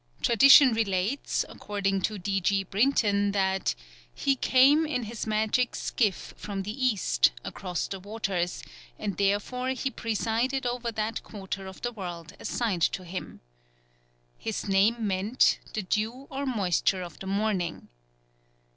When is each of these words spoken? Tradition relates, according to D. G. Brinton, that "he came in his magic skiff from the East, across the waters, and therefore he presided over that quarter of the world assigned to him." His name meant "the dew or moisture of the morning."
Tradition 0.23 0.73
relates, 0.73 1.45
according 1.47 2.01
to 2.01 2.17
D. 2.17 2.41
G. 2.41 2.63
Brinton, 2.63 3.33
that 3.33 3.75
"he 4.15 4.35
came 4.35 4.83
in 4.83 5.03
his 5.03 5.27
magic 5.27 5.75
skiff 5.75 6.33
from 6.37 6.63
the 6.63 6.71
East, 6.73 7.31
across 7.43 7.85
the 7.87 7.99
waters, 7.99 8.63
and 8.97 9.17
therefore 9.17 9.69
he 9.69 9.91
presided 9.91 10.65
over 10.65 10.91
that 10.91 11.21
quarter 11.21 11.67
of 11.67 11.83
the 11.83 11.91
world 11.91 12.33
assigned 12.39 12.81
to 12.81 13.03
him." 13.05 13.41
His 14.39 14.67
name 14.67 15.05
meant 15.05 15.59
"the 15.71 15.83
dew 15.83 16.25
or 16.31 16.47
moisture 16.47 17.03
of 17.03 17.19
the 17.19 17.27
morning." 17.27 17.87